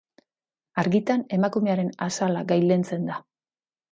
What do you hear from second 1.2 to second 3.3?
emakumearen azala gailentzen da.